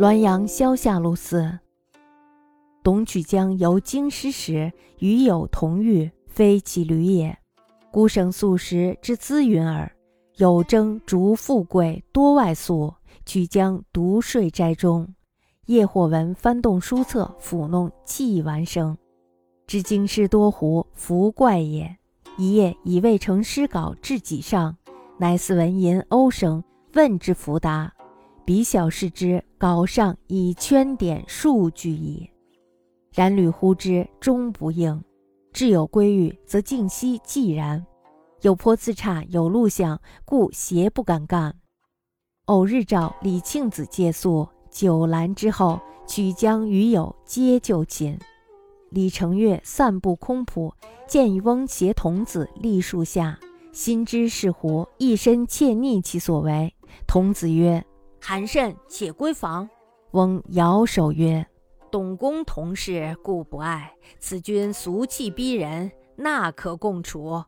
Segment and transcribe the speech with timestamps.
[0.00, 1.58] 滦阳萧下路寺。
[2.82, 7.36] 董曲江游京师时，与友同遇，非其驴也。
[7.90, 9.92] 孤省素食之资云耳。
[10.36, 12.94] 有征逐富贵多外宿，
[13.26, 15.06] 曲江独睡斋中。
[15.66, 18.96] 夜或闻翻动书册，抚弄泣完声。
[19.66, 21.94] 知京师多狐，弗怪也。
[22.38, 24.74] 一夜已未成诗稿至己上，
[25.18, 26.64] 乃似闻吟欧声，
[26.94, 27.92] 问之弗答。
[28.50, 32.28] 彼小视之，稿上以圈点数句矣。
[33.14, 35.00] 然屡呼之，终不应。
[35.52, 37.86] 至有归寓，则静息寂然。
[38.40, 41.54] 有颇自差，有录像，故邪不敢干。
[42.46, 48.18] 偶日照李庆子借宿，酒阑之后，曲江与友皆就寝。
[48.90, 50.72] 李成月散步空圃，
[51.06, 53.38] 见一翁携童子立树下，
[53.70, 56.74] 心知是狐，一身怯逆其所为。
[57.06, 57.84] 童子曰
[58.20, 59.68] ：“寒甚，且归房。”
[60.12, 61.46] 翁摇手曰。
[61.90, 63.92] 董公同事，故不爱。
[64.20, 67.42] 此君俗气逼人，那可共处？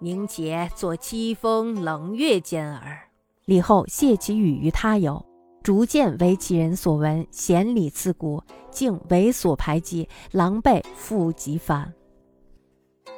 [0.00, 2.98] 宁且作凄风冷月间耳。
[3.44, 5.24] 李后谢其语于他友，
[5.62, 11.94] 逐渐为其人所闻，嫌礼刺骨，竟猥琐排挤，狼狈复即返。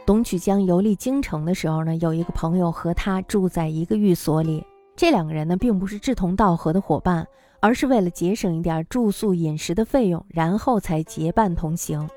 [0.05, 4.63] 董曲江游历京城的时候呢，有一个朋友和他住在一个寓所里，
[4.97, 7.27] 这两个人呢，并不是志同道合的伙伴。
[7.59, 12.09] 而是为了节省一点住宿饮食的费用，然后才结伴同行。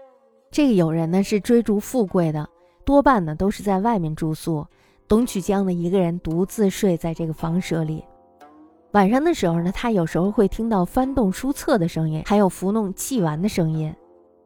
[0.52, 2.48] 这个友人呢是追逐富贵的，
[2.86, 4.68] 多半呢都是在外面住宿。
[5.08, 8.04] 董曲江呢一个人独自睡在这个房舍里。
[8.92, 13.96] 晚上的时候呢，他有时候会听到翻动书册的声音，还有抚弄器玩的声音。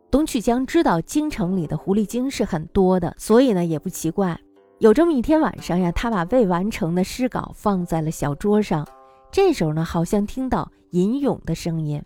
[0.09, 4.39] 董曲江知道京城里的狐狸精是很多的，所以呢也不奇怪。
[4.83, 8.85] 有这么一天晚上呀，他把未完成的诗稿放在了小桌上。
[9.31, 12.03] 这时候呢，好像听到吟咏的声音，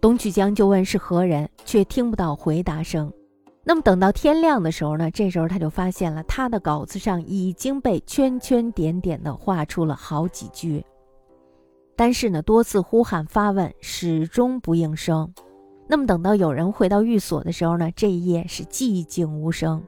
[0.00, 3.12] 董曲江就问是何人，却听不到回答声。
[3.64, 10.82] 那么等到天亮的时候呢，这时候他就发现了他的稿子上已经被圈圈点点的画出了好几句，
[11.96, 15.30] 但是呢，多次呼喊发问，始终不应声。
[15.86, 19.84] 那么等到有人回到寓所的时候呢，这一夜是寂静无声。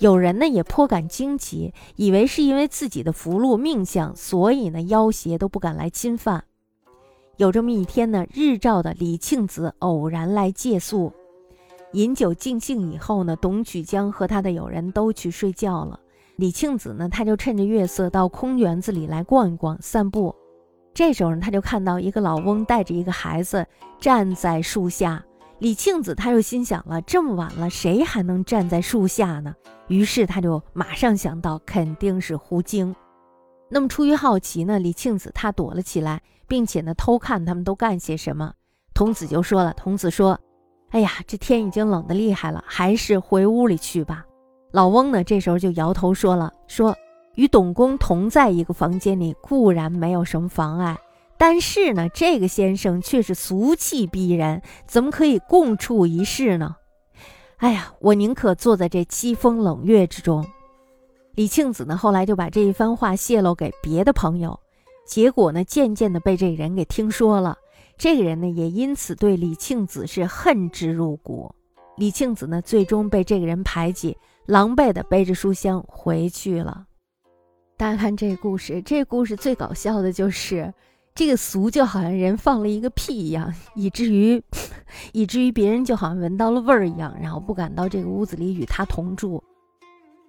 [0.00, 6.42] 有人呢也颇感惊奇，以为是因为自己的福禄命相，所以呢妖邪都不敢来侵犯。
[7.36, 11.12] 有这么一天呢，日照的李庆子偶然来借宿，
[11.92, 16.00] 饮酒尽兴以后呢，董曲江和他的友人都去睡觉了。
[16.36, 20.34] 李庆子呢，他就趁着月色到空园子里来逛一逛、散步。
[20.94, 23.66] 这时候呢，他就看到一个老翁带着一个孩子
[24.00, 25.22] 站在树下。
[25.60, 29.54] 李庆子他又心想了：这么晚了，谁还能站在树下呢？
[29.88, 32.96] 于是他就马上想到，肯定是狐精。
[33.68, 38.54] 那么出于好奇呢，李庆子他躲了起来，并且呢偷看他们都干些什么。
[38.94, 40.40] 童子就说了：“童子说，
[40.90, 44.24] 哎呀，这天已经冷得厉害了，还是回屋里去吧。”
[44.72, 46.96] 老翁呢这时候就摇头说了：“说
[47.34, 50.96] 与董公同在一个房间里固然没有什么妨碍。”
[51.40, 56.76] 但是呢，这个先生却是俗气逼人，怎么可以共处一室呢？
[57.56, 60.46] 哎呀，我宁可坐在这凄风冷月之中。
[61.34, 64.60] 李庆子呢，后来就把这一番话泄露给别的朋友，
[65.06, 67.56] 结果呢，渐渐的被这个人给听说了。
[67.96, 71.50] 这个人呢，也因此对李庆子是恨之入骨。
[71.96, 74.14] 李庆子呢，最终被这个人排挤，
[74.44, 76.84] 狼狈的背着书箱回去了。
[77.78, 80.70] 大家看这故事，这故事最搞笑的就是。
[81.14, 84.42] 这个俗就好像人放了一个屁一样，以至于，
[85.12, 89.42] 以至于别人就好像闻到了味儿一样，然后不敢到这个屋子里与他同住。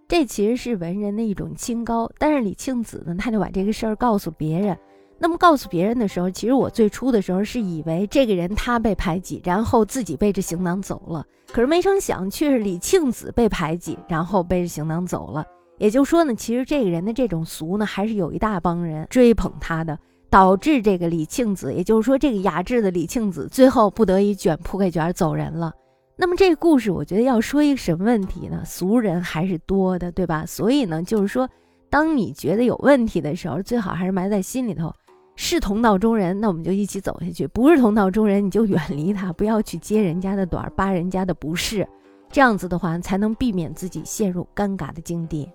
[0.07, 2.11] 这其实是文人的一种清高。
[2.17, 4.77] 但是李庆子呢，他就把这个事儿告诉别人。
[5.17, 11.25] 那么告诉别人的时候，其实我最初的时候是以为这个人他被排挤，然后自己背着行囊走了。
[11.53, 15.45] 可是没成想，却是李庆子被排挤，然后背着行囊走了。
[15.77, 19.97] 也就是说呢，其实这个人的这种俗呢，还是有一大帮人追捧他的。
[20.31, 25.73] 导致这个李庆子，也就是说这个雅致的李庆子，最后不得已卷铺盖卷走人了。
[26.15, 28.63] 那么这个故事，我觉得要说一个什么问题呢？
[28.65, 30.45] 俗人还是多的，对吧？
[30.47, 31.49] 所以呢，就是说，
[31.89, 34.91] 当你觉得有问题的时候，最好还是埋在心里头。
[35.35, 41.87] 是同道中人，那我们就一起走下去；不是同道中人，你就远离他，不要去揭人家的短，扒人家的不是。
[42.29, 45.49] 这样子的话，才能避免自己陷入尴尬的境地。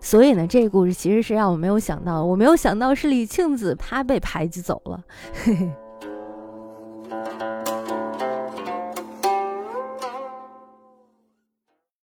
[0.00, 5.02] 所以呢，这个故事其实是让我没有想到，我没有想到是李庆子他被排挤走了。
[5.44, 5.70] 嘿 嘿